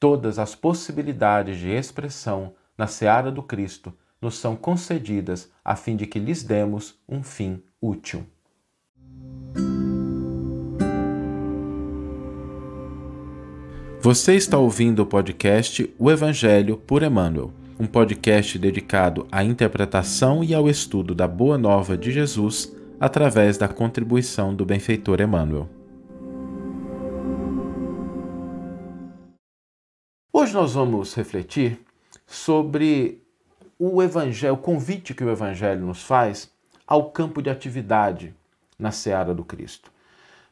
todas 0.00 0.38
as 0.38 0.54
possibilidades 0.54 1.58
de 1.58 1.68
expressão 1.68 2.54
na 2.76 2.86
seara 2.86 3.30
do 3.30 3.42
Cristo 3.42 3.92
nos 4.20 4.36
são 4.36 4.56
concedidas 4.56 5.50
a 5.64 5.76
fim 5.76 5.96
de 5.96 6.06
que 6.06 6.18
lhes 6.18 6.42
demos 6.42 6.98
um 7.08 7.22
fim 7.22 7.62
útil. 7.80 8.24
Você 14.00 14.36
está 14.36 14.56
ouvindo 14.56 15.00
o 15.00 15.06
podcast 15.06 15.92
O 15.98 16.10
Evangelho 16.10 16.76
por 16.76 17.02
Emmanuel, 17.02 17.52
um 17.78 17.86
podcast 17.86 18.58
dedicado 18.58 19.26
à 19.30 19.42
interpretação 19.42 20.42
e 20.42 20.54
ao 20.54 20.68
estudo 20.68 21.14
da 21.14 21.26
Boa 21.26 21.58
Nova 21.58 21.96
de 21.96 22.12
Jesus 22.12 22.74
através 23.00 23.58
da 23.58 23.68
contribuição 23.68 24.54
do 24.54 24.64
benfeitor 24.64 25.20
Emmanuel. 25.20 25.68
Hoje 30.48 30.56
nós 30.56 30.72
vamos 30.72 31.14
refletir 31.14 31.78
sobre 32.26 33.22
o 33.78 34.02
evangelho, 34.02 34.54
o 34.54 34.56
convite 34.56 35.12
que 35.12 35.22
o 35.22 35.28
evangelho 35.28 35.84
nos 35.84 36.02
faz 36.02 36.50
ao 36.86 37.10
campo 37.10 37.42
de 37.42 37.50
atividade 37.50 38.34
na 38.78 38.90
seara 38.90 39.34
do 39.34 39.44
Cristo. 39.44 39.92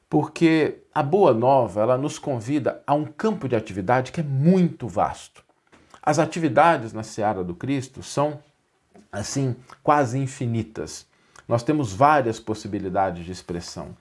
Porque 0.06 0.82
a 0.94 1.02
boa 1.02 1.32
nova, 1.32 1.80
ela 1.80 1.96
nos 1.96 2.18
convida 2.18 2.82
a 2.86 2.92
um 2.92 3.06
campo 3.06 3.48
de 3.48 3.56
atividade 3.56 4.12
que 4.12 4.20
é 4.20 4.22
muito 4.22 4.86
vasto. 4.86 5.42
As 6.02 6.18
atividades 6.18 6.92
na 6.92 7.02
seara 7.02 7.42
do 7.42 7.54
Cristo 7.54 8.02
são 8.02 8.38
assim 9.10 9.56
quase 9.82 10.18
infinitas. 10.18 11.06
Nós 11.48 11.62
temos 11.62 11.94
várias 11.94 12.38
possibilidades 12.38 13.24
de 13.24 13.32
expressão. 13.32 13.96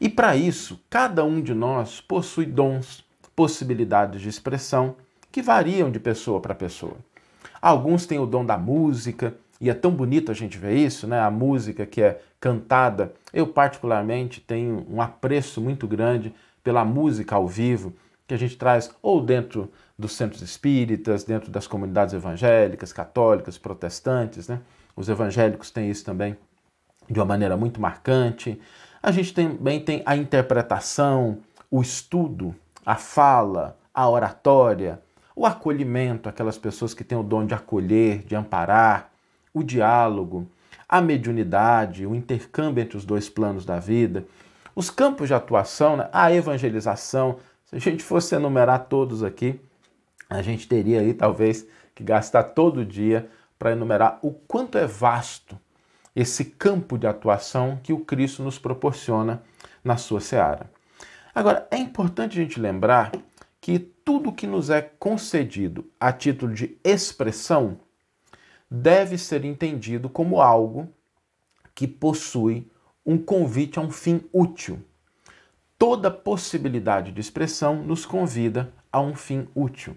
E 0.00 0.08
para 0.08 0.34
isso, 0.34 0.80
cada 0.90 1.24
um 1.24 1.40
de 1.40 1.54
nós 1.54 2.00
possui 2.00 2.44
dons, 2.44 3.04
possibilidades 3.36 4.20
de 4.20 4.28
expressão 4.28 4.96
que 5.30 5.42
variam 5.42 5.90
de 5.90 6.00
pessoa 6.00 6.40
para 6.40 6.54
pessoa. 6.54 6.96
Alguns 7.60 8.06
têm 8.06 8.18
o 8.18 8.26
dom 8.26 8.44
da 8.44 8.56
música, 8.56 9.34
e 9.60 9.68
é 9.68 9.74
tão 9.74 9.90
bonito 9.90 10.30
a 10.30 10.34
gente 10.34 10.56
ver 10.56 10.76
isso, 10.76 11.06
né? 11.06 11.20
A 11.20 11.30
música 11.30 11.84
que 11.84 12.00
é 12.00 12.20
cantada. 12.40 13.12
Eu, 13.32 13.46
particularmente, 13.46 14.40
tenho 14.40 14.86
um 14.88 15.02
apreço 15.02 15.60
muito 15.60 15.86
grande 15.86 16.32
pela 16.62 16.84
música 16.84 17.34
ao 17.34 17.48
vivo 17.48 17.92
que 18.26 18.34
a 18.34 18.38
gente 18.38 18.56
traz 18.56 18.90
ou 19.02 19.20
dentro 19.20 19.70
dos 19.98 20.12
centros 20.12 20.42
espíritas, 20.42 21.24
dentro 21.24 21.50
das 21.50 21.66
comunidades 21.66 22.14
evangélicas, 22.14 22.92
católicas, 22.92 23.58
protestantes, 23.58 24.46
né? 24.46 24.60
Os 24.94 25.08
evangélicos 25.08 25.70
têm 25.70 25.90
isso 25.90 26.04
também 26.04 26.36
de 27.10 27.18
uma 27.18 27.26
maneira 27.26 27.56
muito 27.56 27.80
marcante. 27.80 28.60
A 29.02 29.10
gente 29.10 29.32
também 29.32 29.80
tem 29.80 30.02
a 30.04 30.16
interpretação, 30.16 31.38
o 31.70 31.80
estudo, 31.80 32.54
a 32.84 32.96
fala, 32.96 33.76
a 33.92 34.08
oratória, 34.08 35.00
o 35.38 35.46
acolhimento, 35.46 36.28
aquelas 36.28 36.58
pessoas 36.58 36.92
que 36.92 37.04
têm 37.04 37.16
o 37.16 37.22
dom 37.22 37.46
de 37.46 37.54
acolher, 37.54 38.24
de 38.24 38.34
amparar, 38.34 39.12
o 39.54 39.62
diálogo, 39.62 40.50
a 40.88 41.00
mediunidade, 41.00 42.04
o 42.04 42.12
intercâmbio 42.12 42.82
entre 42.82 42.96
os 42.96 43.04
dois 43.04 43.28
planos 43.28 43.64
da 43.64 43.78
vida, 43.78 44.26
os 44.74 44.90
campos 44.90 45.28
de 45.28 45.34
atuação, 45.34 45.96
né? 45.96 46.08
a 46.12 46.32
evangelização. 46.32 47.38
Se 47.64 47.76
a 47.76 47.78
gente 47.78 48.02
fosse 48.02 48.34
enumerar 48.34 48.86
todos 48.86 49.22
aqui, 49.22 49.60
a 50.28 50.42
gente 50.42 50.66
teria 50.66 51.02
aí 51.02 51.14
talvez 51.14 51.64
que 51.94 52.02
gastar 52.02 52.42
todo 52.42 52.84
dia 52.84 53.30
para 53.56 53.70
enumerar 53.70 54.18
o 54.22 54.32
quanto 54.32 54.76
é 54.76 54.88
vasto 54.88 55.56
esse 56.16 56.46
campo 56.46 56.98
de 56.98 57.06
atuação 57.06 57.78
que 57.80 57.92
o 57.92 58.00
Cristo 58.00 58.42
nos 58.42 58.58
proporciona 58.58 59.40
na 59.84 59.96
sua 59.96 60.20
seara. 60.20 60.68
Agora, 61.32 61.68
é 61.70 61.76
importante 61.76 62.36
a 62.36 62.42
gente 62.42 62.58
lembrar 62.58 63.12
que 63.60 63.78
tudo 64.08 64.32
que 64.32 64.46
nos 64.46 64.70
é 64.70 64.80
concedido 64.80 65.84
a 66.00 66.10
título 66.10 66.54
de 66.54 66.78
expressão 66.82 67.78
deve 68.70 69.18
ser 69.18 69.44
entendido 69.44 70.08
como 70.08 70.40
algo 70.40 70.88
que 71.74 71.86
possui 71.86 72.72
um 73.04 73.18
convite 73.18 73.78
a 73.78 73.82
um 73.82 73.90
fim 73.90 74.22
útil. 74.32 74.82
Toda 75.78 76.10
possibilidade 76.10 77.12
de 77.12 77.20
expressão 77.20 77.82
nos 77.82 78.06
convida 78.06 78.72
a 78.90 78.98
um 78.98 79.14
fim 79.14 79.46
útil. 79.54 79.94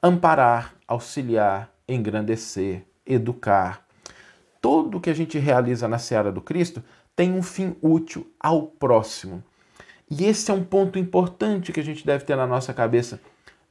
Amparar, 0.00 0.76
auxiliar, 0.86 1.68
engrandecer, 1.88 2.86
educar. 3.04 3.84
Tudo 4.60 5.00
que 5.00 5.10
a 5.10 5.14
gente 5.14 5.36
realiza 5.36 5.88
na 5.88 5.98
seara 5.98 6.30
do 6.30 6.40
Cristo 6.40 6.80
tem 7.16 7.32
um 7.32 7.42
fim 7.42 7.74
útil 7.82 8.32
ao 8.38 8.68
próximo. 8.68 9.42
E 10.08 10.26
esse 10.26 10.48
é 10.48 10.54
um 10.54 10.62
ponto 10.62 10.96
importante 10.96 11.72
que 11.72 11.80
a 11.80 11.84
gente 11.84 12.06
deve 12.06 12.24
ter 12.24 12.36
na 12.36 12.46
nossa 12.46 12.72
cabeça. 12.72 13.18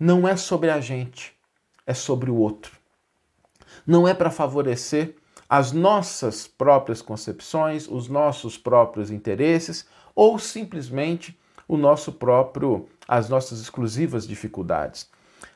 Não 0.01 0.27
é 0.27 0.35
sobre 0.35 0.71
a 0.71 0.81
gente, 0.81 1.31
é 1.85 1.93
sobre 1.93 2.31
o 2.31 2.35
outro. 2.35 2.75
Não 3.85 4.07
é 4.07 4.15
para 4.15 4.31
favorecer 4.31 5.15
as 5.47 5.71
nossas 5.71 6.47
próprias 6.47 7.03
concepções, 7.03 7.87
os 7.87 8.07
nossos 8.07 8.57
próprios 8.57 9.11
interesses 9.11 9.85
ou 10.15 10.39
simplesmente 10.39 11.39
o 11.67 11.77
nosso 11.77 12.11
próprio 12.13 12.89
as 13.07 13.29
nossas 13.29 13.61
exclusivas 13.61 14.27
dificuldades. 14.27 15.07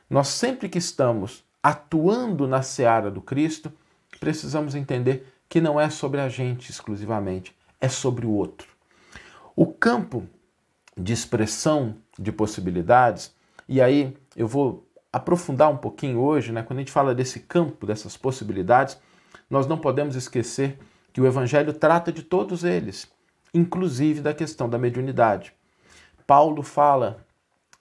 Nós 0.08 0.28
sempre 0.28 0.68
que 0.68 0.78
estamos 0.78 1.42
atuando 1.60 2.46
na 2.46 2.62
seara 2.62 3.10
do 3.10 3.20
Cristo, 3.20 3.72
precisamos 4.20 4.76
entender 4.76 5.26
que 5.48 5.60
não 5.60 5.80
é 5.80 5.90
sobre 5.90 6.20
a 6.20 6.28
gente 6.28 6.70
exclusivamente, 6.70 7.52
é 7.80 7.88
sobre 7.88 8.24
o 8.24 8.30
outro. 8.30 8.68
O 9.56 9.66
campo 9.66 10.24
de 10.96 11.12
expressão 11.12 11.96
de 12.16 12.30
possibilidades. 12.30 13.34
E 13.68 13.80
aí 13.80 14.16
eu 14.36 14.46
vou 14.46 14.86
aprofundar 15.12 15.70
um 15.70 15.76
pouquinho 15.76 16.20
hoje, 16.20 16.52
né? 16.52 16.62
Quando 16.62 16.78
a 16.78 16.82
gente 16.82 16.92
fala 16.92 17.14
desse 17.14 17.40
campo, 17.40 17.86
dessas 17.86 18.16
possibilidades, 18.16 18.98
nós 19.48 19.66
não 19.66 19.78
podemos 19.78 20.14
esquecer 20.14 20.78
que 21.12 21.20
o 21.20 21.26
Evangelho 21.26 21.72
trata 21.72 22.12
de 22.12 22.22
todos 22.22 22.64
eles, 22.64 23.10
inclusive 23.54 24.20
da 24.20 24.34
questão 24.34 24.68
da 24.68 24.78
mediunidade. 24.78 25.52
Paulo 26.26 26.62
fala 26.62 27.24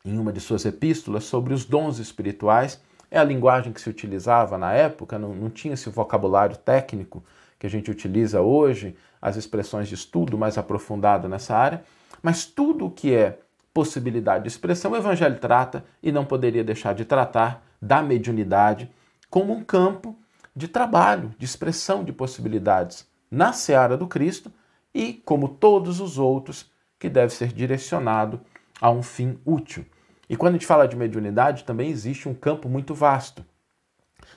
em 0.05 0.17
uma 0.17 0.31
de 0.31 0.39
suas 0.39 0.65
epístolas 0.65 1.25
sobre 1.25 1.53
os 1.53 1.65
dons 1.65 1.99
espirituais, 1.99 2.79
é 3.09 3.19
a 3.19 3.23
linguagem 3.23 3.73
que 3.73 3.81
se 3.81 3.89
utilizava 3.89 4.57
na 4.57 4.73
época, 4.73 5.17
não, 5.17 5.33
não 5.33 5.49
tinha 5.49 5.73
esse 5.73 5.89
vocabulário 5.89 6.55
técnico 6.55 7.23
que 7.57 7.65
a 7.65 7.69
gente 7.69 7.89
utiliza 7.89 8.41
hoje, 8.41 8.95
as 9.21 9.35
expressões 9.35 9.87
de 9.87 9.95
estudo 9.95 10.37
mais 10.37 10.57
aprofundado 10.57 11.27
nessa 11.27 11.55
área. 11.55 11.83
Mas 12.21 12.45
tudo 12.45 12.85
o 12.85 12.91
que 12.91 13.13
é 13.13 13.39
possibilidade 13.75 14.45
de 14.45 14.47
expressão, 14.47 14.93
o 14.93 14.95
Evangelho 14.95 15.37
trata 15.37 15.83
e 16.01 16.09
não 16.09 16.23
poderia 16.23 16.63
deixar 16.63 16.95
de 16.95 17.03
tratar 17.03 17.61
da 17.81 18.01
mediunidade 18.01 18.89
como 19.29 19.51
um 19.51 19.61
campo 19.61 20.17
de 20.55 20.69
trabalho, 20.69 21.35
de 21.37 21.43
expressão 21.43 22.01
de 22.01 22.13
possibilidades 22.13 23.05
na 23.29 23.51
seara 23.51 23.97
do 23.97 24.07
Cristo 24.07 24.49
e, 24.93 25.21
como 25.25 25.49
todos 25.49 25.99
os 25.99 26.17
outros, 26.17 26.71
que 26.97 27.09
deve 27.09 27.33
ser 27.33 27.49
direcionado 27.49 28.39
a 28.79 28.89
um 28.89 29.03
fim 29.03 29.37
útil. 29.45 29.85
E 30.29 30.37
quando 30.37 30.51
a 30.51 30.57
gente 30.57 30.65
fala 30.65 30.87
de 30.87 30.95
mediunidade, 30.95 31.65
também 31.65 31.89
existe 31.89 32.29
um 32.29 32.33
campo 32.33 32.69
muito 32.69 32.95
vasto, 32.95 33.43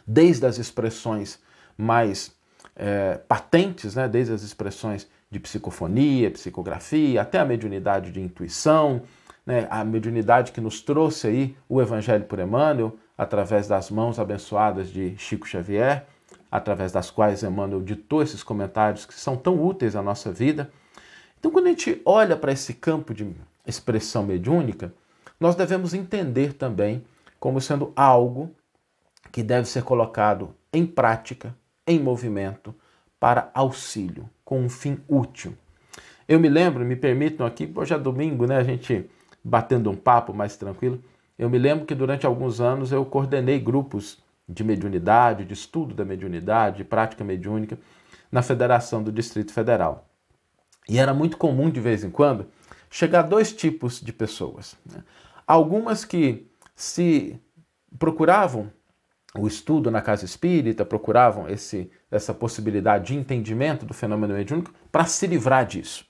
desde 0.05 0.47
as 0.47 0.59
expressões 0.59 1.39
mais 1.77 2.35
é, 2.75 3.19
patentes, 3.29 3.95
né, 3.95 4.09
desde 4.09 4.33
as 4.33 4.43
expressões 4.43 5.09
de 5.31 5.39
psicofonia, 5.39 6.29
psicografia, 6.29 7.23
até 7.23 7.39
a 7.39 7.45
mediunidade 7.45 8.11
de 8.11 8.21
intuição, 8.21 9.03
né, 9.49 9.67
a 9.71 9.83
mediunidade 9.83 10.53
que 10.53 10.61
nos 10.61 10.83
trouxe 10.83 11.27
aí 11.27 11.57
o 11.67 11.81
Evangelho 11.81 12.25
por 12.25 12.39
Emmanuel, 12.39 12.95
através 13.17 13.67
das 13.67 13.91
mãos 13.91 14.19
abençoadas 14.19 14.91
de 14.91 15.17
Chico 15.17 15.49
Xavier, 15.49 16.05
através 16.53 16.93
das 16.93 17.11
quais 17.11 17.43
Emmanuel 17.43 17.81
ditou 17.81 18.23
esses 18.23 18.43
comentários 18.43 19.07
que 19.07 19.15
são 19.15 19.39
tão 19.39 19.59
úteis 19.59 19.97
à 19.97 20.03
nossa 20.03 20.31
vida. 20.31 20.71
Então, 21.39 21.51
quando 21.51 21.65
a 21.65 21.71
gente 21.71 21.99
olha 22.05 22.37
para 22.37 22.53
esse 22.53 22.75
campo 22.75 23.15
de 23.15 23.27
expressão 23.67 24.23
mediúnica, 24.23 24.93
nós 25.41 25.55
devemos 25.55 25.95
entender 25.95 26.53
também 26.53 27.03
como 27.41 27.59
sendo 27.59 27.91
algo 27.97 28.55
que 29.33 29.43
deve 29.43 29.67
ser 29.67 29.83
colocado 29.83 30.55
em 30.71 30.85
prática, 30.85 31.57
em 31.87 31.99
movimento, 31.99 32.75
para 33.19 33.51
auxílio, 33.55 34.29
com 34.45 34.61
um 34.61 34.69
fim 34.69 35.01
útil. 35.09 35.57
Eu 36.29 36.39
me 36.39 36.51
lembro, 36.51 36.85
me 36.85 36.97
permitam 36.97 37.47
aqui, 37.47 37.73
hoje 37.75 37.95
é 37.95 37.99
domingo, 37.99 38.45
né? 38.45 38.59
A 38.59 38.63
gente 38.63 39.09
batendo 39.43 39.91
um 39.91 39.97
papo 39.97 40.33
mais 40.33 40.57
tranquilo. 40.57 41.03
Eu 41.39 41.49
me 41.49 41.59
lembro 41.59 41.87
que 41.87 41.95
durante 41.95 42.27
alguns 42.27 42.61
anos 42.61 42.93
eu 42.93 43.05
coordenei 43.05 43.59
grupos 43.59 44.19
de 44.49 44.65
mediunidade, 44.65 45.45
de 45.45 45.55
estudo 45.55 45.95
da 45.95 46.05
mediunidade, 46.05 46.79
de 46.79 46.85
prática 46.85 47.23
mediúnica 47.23 47.79
na 48.31 48.43
Federação 48.43 49.03
do 49.03 49.13
Distrito 49.13 49.53
Federal. 49.53 50.09
E 50.89 50.99
era 50.99 51.13
muito 51.13 51.37
comum 51.37 51.71
de 51.71 51.81
vez 51.81 52.03
em 52.03 52.11
quando 52.11 52.47
chegar 52.91 53.23
dois 53.23 53.53
tipos 53.53 54.01
de 54.01 54.13
pessoas. 54.13 54.77
Né? 54.91 55.05
Algumas 55.47 56.05
que 56.05 56.51
se 56.75 57.39
procuravam 57.99 58.71
o 59.35 59.47
estudo 59.47 59.91
na 59.91 60.01
casa 60.01 60.25
espírita, 60.25 60.85
procuravam 60.85 61.49
esse, 61.49 61.91
essa 62.11 62.33
possibilidade 62.33 63.09
de 63.09 63.19
entendimento 63.19 63.85
do 63.85 63.93
fenômeno 63.93 64.35
mediúnico 64.35 64.73
para 64.91 65.05
se 65.05 65.27
livrar 65.27 65.67
disso. 65.67 66.08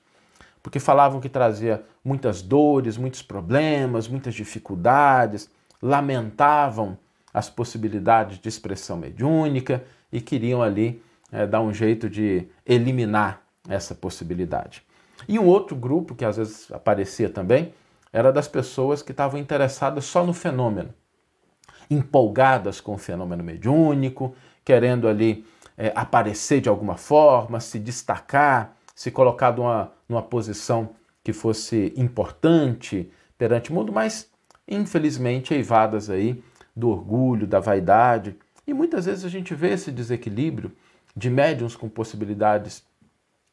Porque 0.68 0.78
falavam 0.78 1.18
que 1.18 1.30
trazia 1.30 1.82
muitas 2.04 2.42
dores, 2.42 2.98
muitos 2.98 3.22
problemas, 3.22 4.06
muitas 4.06 4.34
dificuldades, 4.34 5.48
lamentavam 5.80 6.98
as 7.32 7.48
possibilidades 7.48 8.38
de 8.38 8.50
expressão 8.50 8.98
mediúnica 8.98 9.82
e 10.12 10.20
queriam 10.20 10.62
ali 10.62 11.02
é, 11.32 11.46
dar 11.46 11.62
um 11.62 11.72
jeito 11.72 12.06
de 12.10 12.46
eliminar 12.66 13.40
essa 13.66 13.94
possibilidade. 13.94 14.82
E 15.26 15.38
um 15.38 15.46
outro 15.46 15.74
grupo 15.74 16.14
que 16.14 16.22
às 16.22 16.36
vezes 16.36 16.70
aparecia 16.70 17.30
também 17.30 17.72
era 18.12 18.30
das 18.30 18.46
pessoas 18.46 19.00
que 19.00 19.12
estavam 19.12 19.40
interessadas 19.40 20.04
só 20.04 20.22
no 20.22 20.34
fenômeno, 20.34 20.92
empolgadas 21.90 22.78
com 22.78 22.92
o 22.92 22.98
fenômeno 22.98 23.42
mediúnico, 23.42 24.34
querendo 24.62 25.08
ali 25.08 25.46
é, 25.78 25.90
aparecer 25.94 26.60
de 26.60 26.68
alguma 26.68 26.98
forma, 26.98 27.58
se 27.58 27.78
destacar, 27.78 28.76
se 28.98 29.12
colocar 29.12 29.56
numa, 29.56 29.92
numa 30.08 30.20
posição 30.20 30.90
que 31.22 31.32
fosse 31.32 31.92
importante 31.96 33.08
perante 33.38 33.70
o 33.70 33.74
mundo, 33.74 33.92
mas 33.92 34.28
infelizmente 34.66 35.54
eivadas 35.54 36.10
aí 36.10 36.42
do 36.74 36.88
orgulho, 36.88 37.46
da 37.46 37.60
vaidade. 37.60 38.34
E 38.66 38.74
muitas 38.74 39.06
vezes 39.06 39.24
a 39.24 39.28
gente 39.28 39.54
vê 39.54 39.70
esse 39.70 39.92
desequilíbrio 39.92 40.72
de 41.14 41.30
médiums 41.30 41.76
com 41.76 41.88
possibilidades 41.88 42.82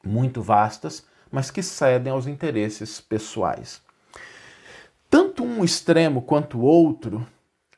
muito 0.04 0.42
vastas, 0.42 1.06
mas 1.30 1.52
que 1.52 1.62
cedem 1.62 2.12
aos 2.12 2.26
interesses 2.26 3.00
pessoais. 3.00 3.84
Tanto 5.12 5.44
um 5.44 5.64
extremo 5.64 6.24
quanto 6.24 6.58
o 6.58 6.64
outro 6.64 7.24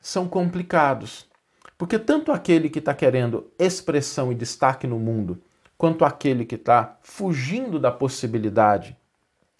são 0.00 0.26
complicados, 0.26 1.26
porque 1.76 1.98
tanto 1.98 2.32
aquele 2.32 2.70
que 2.70 2.78
está 2.78 2.94
querendo 2.94 3.52
expressão 3.58 4.32
e 4.32 4.34
destaque 4.34 4.86
no 4.86 4.98
mundo, 4.98 5.38
quanto 5.78 6.04
aquele 6.04 6.44
que 6.44 6.56
está 6.56 6.98
fugindo 7.00 7.78
da 7.78 7.92
possibilidade 7.92 8.96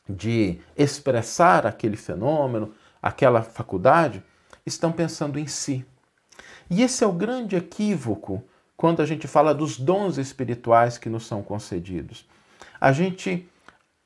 de 0.09 0.59
expressar 0.77 1.65
aquele 1.65 1.97
fenômeno, 1.97 2.75
aquela 3.01 3.41
faculdade, 3.43 4.23
estão 4.67 4.91
pensando 4.91 5.39
em 5.39 5.47
si. 5.47 5.87
E 6.69 6.83
esse 6.83 7.05
é 7.05 7.07
o 7.07 7.13
grande 7.13 7.55
equívoco 7.55 8.43
quando 8.77 9.01
a 9.01 9.07
gente 9.07 9.29
fala 9.29 9.55
dos 9.55 9.79
dons 9.79 10.19
espirituais 10.19 10.99
que 10.99 11.09
nos 11.09 11.25
são 11.25 11.43
concedidos. 11.43 12.29
A 12.81 12.91
gente 12.93 13.49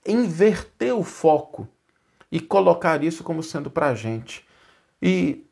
inverter 0.06 0.94
o 0.94 1.02
foco 1.02 1.66
e 2.30 2.40
colocar 2.40 3.02
isso 3.02 3.24
como 3.24 3.42
sendo 3.42 3.70
para 3.70 3.88
a 3.88 3.94
gente. 3.94 4.46
E 5.00 5.46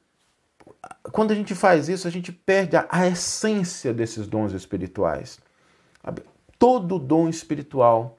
quando 1.13 1.31
a 1.31 1.35
gente 1.35 1.55
faz 1.55 1.89
isso, 1.89 2.07
a 2.07 2.11
gente 2.11 2.33
perde 2.33 2.77
a, 2.77 2.87
a 2.89 3.07
essência 3.07 3.93
desses 3.93 4.27
dons 4.27 4.53
espirituais. 4.53 5.39
Todo 6.61 6.99
dom 6.99 7.27
espiritual 7.27 8.19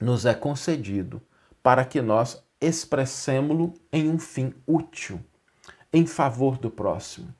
nos 0.00 0.24
é 0.24 0.32
concedido 0.32 1.20
para 1.64 1.84
que 1.84 2.00
nós 2.00 2.40
expressemos-lo 2.60 3.74
em 3.92 4.08
um 4.08 4.20
fim 4.20 4.54
útil, 4.64 5.18
em 5.92 6.06
favor 6.06 6.58
do 6.58 6.70
próximo. 6.70 7.34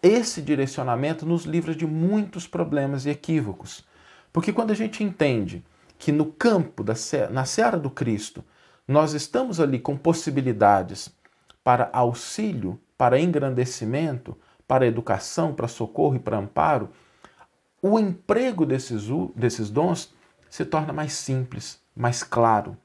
Esse 0.00 0.40
direcionamento 0.40 1.26
nos 1.26 1.42
livra 1.42 1.74
de 1.74 1.84
muitos 1.84 2.46
problemas 2.46 3.04
e 3.04 3.10
equívocos, 3.10 3.84
porque 4.32 4.52
quando 4.52 4.70
a 4.70 4.76
gente 4.76 5.02
entende 5.02 5.64
que 5.98 6.12
no 6.12 6.26
campo, 6.26 6.84
da, 6.84 6.94
na 7.32 7.44
seara 7.44 7.76
do 7.76 7.90
Cristo, 7.90 8.44
nós 8.86 9.12
estamos 9.12 9.58
ali 9.58 9.80
com 9.80 9.96
possibilidades 9.96 11.12
para 11.64 11.90
auxílio, 11.92 12.80
para 12.96 13.18
engrandecimento, 13.18 14.38
para 14.68 14.86
educação, 14.86 15.52
para 15.52 15.66
socorro 15.66 16.14
e 16.14 16.20
para 16.20 16.38
amparo, 16.38 16.90
o 17.86 17.98
emprego 17.98 18.64
desses, 18.64 19.04
desses 19.36 19.68
dons 19.68 20.14
se 20.48 20.64
torna 20.64 20.90
mais 20.90 21.12
simples, 21.12 21.78
mais 21.94 22.22
claro. 22.22 22.78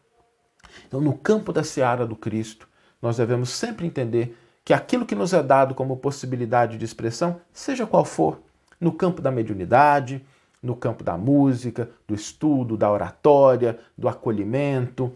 Então, 0.86 1.00
no 1.00 1.18
campo 1.18 1.54
da 1.54 1.64
seara 1.64 2.06
do 2.06 2.18
Cristo, 2.18 2.68
nós 3.02 3.16
devemos 3.16 3.50
sempre 3.50 3.88
entender 3.88 4.38
que 4.66 4.74
aquilo 4.74 5.06
que 5.06 5.16
nos 5.16 5.32
é 5.32 5.42
dado 5.42 5.74
como 5.74 5.96
possibilidade 5.96 6.78
de 6.78 6.84
expressão, 6.84 7.40
seja 7.54 7.88
qual 7.88 8.04
for, 8.04 8.42
no 8.78 8.92
campo 8.92 9.22
da 9.22 9.32
mediunidade, 9.32 10.22
no 10.62 10.76
campo 10.76 11.02
da 11.02 11.18
música, 11.18 11.90
do 12.06 12.14
estudo, 12.14 12.76
da 12.76 12.92
oratória, 12.92 13.80
do 13.98 14.10
acolhimento. 14.10 15.14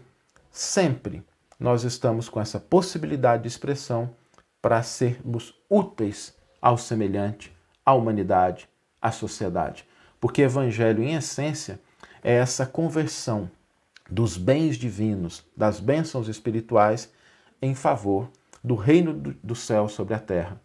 Sempre 0.50 1.22
nós 1.60 1.84
estamos 1.84 2.30
com 2.30 2.40
essa 2.40 2.58
possibilidade 2.58 3.42
de 3.42 3.48
expressão 3.48 4.08
para 4.62 4.82
sermos 4.82 5.54
úteis 5.68 6.34
ao 6.58 6.78
semelhante, 6.78 7.54
à 7.84 7.92
humanidade, 7.92 8.66
à 9.04 9.12
sociedade. 9.12 9.86
Porque 10.18 10.40
Evangelho, 10.40 11.02
em 11.02 11.14
essência, 11.14 11.78
é 12.22 12.32
essa 12.32 12.64
conversão 12.64 13.50
dos 14.10 14.38
bens 14.38 14.78
divinos, 14.78 15.44
das 15.54 15.78
bênçãos 15.78 16.26
espirituais, 16.26 17.12
em 17.60 17.74
favor 17.74 18.30
do 18.62 18.74
reino 18.74 19.12
do 19.12 19.54
céu 19.54 19.90
sobre 19.90 20.14
a 20.14 20.18
terra. 20.18 20.58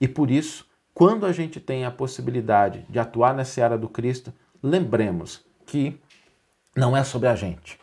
E 0.00 0.08
por 0.08 0.32
isso, 0.32 0.66
quando 0.92 1.24
a 1.24 1.32
gente 1.32 1.60
tem 1.60 1.84
a 1.84 1.90
possibilidade 1.92 2.84
de 2.90 2.98
atuar 2.98 3.32
na 3.34 3.44
seara 3.44 3.78
do 3.78 3.88
Cristo, 3.88 4.32
lembremos 4.60 5.44
que 5.64 6.00
não 6.74 6.96
é 6.96 7.04
sobre 7.04 7.28
a 7.28 7.36
gente, 7.36 7.78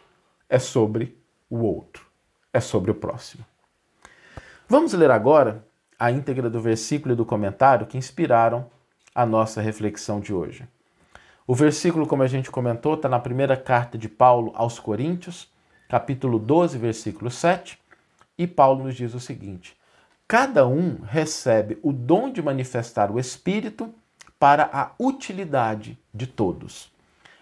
é 0.50 0.60
sobre 0.60 1.18
o 1.50 1.60
outro, 1.60 2.06
é 2.52 2.60
sobre 2.60 2.92
o 2.92 2.96
próximo. 2.96 3.46
Vamos 4.68 4.92
ler 4.94 5.12
agora 5.12 5.66
a 5.98 6.12
íntegra 6.12 6.50
do 6.50 6.60
versículo 6.60 7.14
e 7.14 7.18
do 7.18 7.26
comentário 7.26 7.88
que 7.88 7.98
inspiraram 7.98 8.70
a 9.14 9.26
nossa 9.26 9.62
reflexão 9.62 10.20
de 10.20 10.34
hoje. 10.34 10.68
O 11.46 11.54
versículo, 11.54 12.08
como 12.08 12.24
a 12.24 12.28
gente 12.28 12.50
comentou, 12.50 12.94
está 12.94 13.10
na 13.10 13.20
primeira 13.20 13.58
carta 13.58 13.98
de 13.98 14.08
Paulo 14.08 14.52
aos 14.56 14.80
Coríntios, 14.80 15.50
capítulo 15.90 16.40
12, 16.40 16.78
versículo 16.78 17.30
7, 17.30 17.78
e 18.38 18.48
Paulo 18.48 18.86
nos 18.86 18.96
diz 18.96 19.14
o 19.14 19.20
seguinte: 19.20 19.76
Cada 20.28 20.66
um 20.66 21.02
recebe 21.02 21.78
o 21.84 21.92
dom 21.92 22.32
de 22.32 22.42
manifestar 22.42 23.12
o 23.12 23.20
Espírito 23.20 23.94
para 24.40 24.70
a 24.74 24.92
utilidade 25.00 25.98
de 26.14 26.28
todos. 26.28 26.92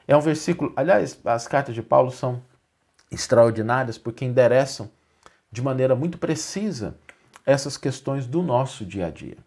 É 0.07 0.17
um 0.17 0.21
versículo, 0.21 0.73
aliás, 0.75 1.19
as 1.23 1.47
cartas 1.47 1.73
de 1.73 1.81
Paulo 1.81 2.11
são 2.11 2.41
extraordinárias 3.11 3.97
porque 3.97 4.25
endereçam 4.25 4.89
de 5.51 5.61
maneira 5.61 5.95
muito 5.95 6.17
precisa 6.17 6.95
essas 7.45 7.77
questões 7.77 8.25
do 8.25 8.41
nosso 8.41 8.85
dia 8.85 9.07
a 9.07 9.09
dia. 9.09 9.37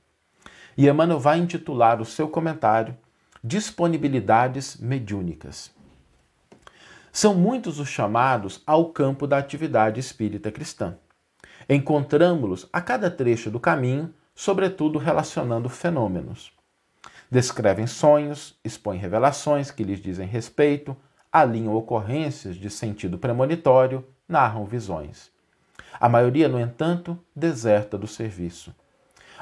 E 0.77 0.89
Emmanuel 0.89 1.21
vai 1.21 1.39
intitular 1.39 2.01
o 2.01 2.05
seu 2.05 2.29
comentário 2.29 2.97
Disponibilidades 3.43 4.77
Mediúnicas. 4.77 5.71
São 7.13 7.35
muitos 7.35 7.79
os 7.79 7.89
chamados 7.89 8.61
ao 8.67 8.87
campo 8.87 9.27
da 9.27 9.39
atividade 9.39 10.01
espírita 10.01 10.51
cristã. 10.51 10.97
Encontramos-los 11.69 12.69
a 12.73 12.81
cada 12.81 13.09
trecho 13.11 13.51
do 13.51 13.61
caminho, 13.61 14.13
sobretudo 14.35 14.99
relacionando 14.99 15.69
fenômenos. 15.69 16.53
Descrevem 17.31 17.87
sonhos, 17.87 18.59
expõem 18.65 18.99
revelações 18.99 19.71
que 19.71 19.85
lhes 19.85 20.01
dizem 20.01 20.27
respeito, 20.27 20.97
alinham 21.31 21.75
ocorrências 21.75 22.57
de 22.57 22.69
sentido 22.69 23.17
premonitório, 23.17 24.05
narram 24.29 24.65
visões. 24.65 25.31
A 26.01 26.09
maioria, 26.09 26.49
no 26.49 26.59
entanto, 26.59 27.19
deserta 27.35 27.97
do 27.97 28.07
serviço. 28.07 28.75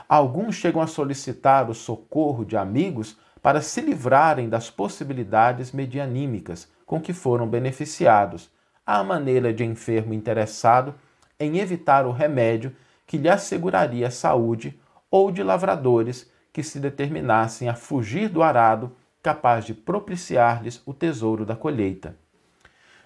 Alguns 0.08 0.56
chegam 0.56 0.82
a 0.82 0.86
solicitar 0.86 1.70
o 1.70 1.74
socorro 1.74 2.44
de 2.44 2.56
amigos 2.56 3.16
para 3.40 3.60
se 3.60 3.80
livrarem 3.80 4.48
das 4.48 4.70
possibilidades 4.70 5.72
medianímicas 5.72 6.70
com 6.86 7.00
que 7.00 7.12
foram 7.12 7.48
beneficiados, 7.48 8.50
à 8.86 9.02
maneira 9.02 9.52
de 9.52 9.64
enfermo 9.64 10.12
interessado 10.12 10.94
em 11.38 11.58
evitar 11.58 12.06
o 12.06 12.12
remédio 12.12 12.74
que 13.06 13.18
lhe 13.18 13.28
asseguraria 13.28 14.10
saúde 14.10 14.78
ou 15.10 15.30
de 15.30 15.42
lavradores 15.42 16.30
que 16.52 16.62
se 16.62 16.78
determinassem 16.78 17.68
a 17.68 17.74
fugir 17.74 18.28
do 18.28 18.42
arado 18.42 18.94
capaz 19.22 19.64
de 19.64 19.74
propiciar-lhes 19.74 20.82
o 20.84 20.92
tesouro 20.92 21.46
da 21.46 21.56
colheita. 21.56 22.16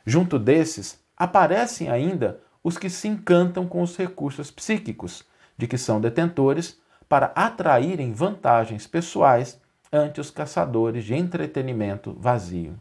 Junto 0.05 0.39
desses, 0.39 1.01
aparecem 1.17 1.89
ainda 1.89 2.41
os 2.63 2.79
que 2.79 2.91
se 2.91 3.07
encantam 3.07 3.67
com 3.67 3.83
os 3.83 3.97
recursos 3.97 4.51
psíquicos, 4.51 5.25
de 5.57 5.67
que 5.67 5.79
são 5.79 6.01
detentores, 6.01 6.81
para 7.09 7.33
atraírem 7.35 8.13
vantagens 8.13 8.87
pessoais 8.87 9.61
ante 9.93 10.21
os 10.21 10.31
caçadores 10.31 11.05
de 11.05 11.15
entretenimento 11.15 12.15
vazio. 12.19 12.79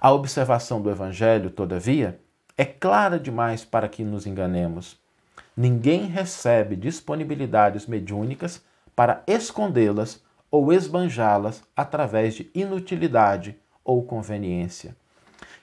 A 0.00 0.12
observação 0.12 0.82
do 0.82 0.90
Evangelho, 0.90 1.50
todavia, 1.50 2.20
é 2.56 2.64
clara 2.64 3.18
demais 3.18 3.64
para 3.64 3.88
que 3.88 4.04
nos 4.04 4.26
enganemos. 4.26 4.98
Ninguém 5.56 6.06
recebe 6.06 6.76
disponibilidades 6.76 7.86
mediúnicas 7.86 8.62
para 8.94 9.22
escondê-las 9.26 10.22
ou 10.50 10.72
esbanjá-las 10.72 11.62
através 11.76 12.34
de 12.34 12.50
inutilidade 12.54 13.56
ou 13.84 14.04
conveniência. 14.04 14.96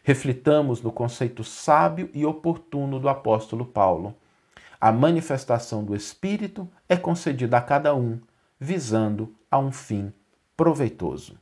Reflitamos 0.03 0.81
no 0.81 0.91
conceito 0.91 1.43
sábio 1.43 2.09
e 2.13 2.25
oportuno 2.25 2.99
do 2.99 3.07
apóstolo 3.07 3.65
Paulo. 3.65 4.15
A 4.81 4.91
manifestação 4.91 5.83
do 5.83 5.95
Espírito 5.95 6.67
é 6.89 6.97
concedida 6.97 7.55
a 7.55 7.61
cada 7.61 7.93
um, 7.93 8.19
visando 8.59 9.31
a 9.51 9.59
um 9.59 9.71
fim 9.71 10.11
proveitoso. 10.57 11.37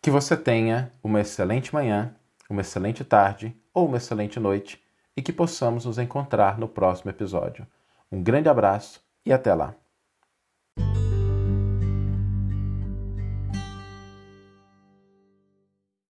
Que 0.00 0.10
você 0.10 0.34
tenha 0.34 0.90
uma 1.04 1.20
excelente 1.20 1.74
manhã, 1.74 2.16
uma 2.48 2.62
excelente 2.62 3.04
tarde 3.04 3.54
ou 3.74 3.86
uma 3.86 3.98
excelente 3.98 4.40
noite 4.40 4.82
e 5.14 5.20
que 5.20 5.34
possamos 5.34 5.84
nos 5.84 5.98
encontrar 5.98 6.58
no 6.58 6.66
próximo 6.66 7.10
episódio. 7.10 7.66
Um 8.10 8.22
grande 8.22 8.48
abraço 8.48 9.02
e 9.22 9.34
até 9.34 9.52
lá! 9.52 9.74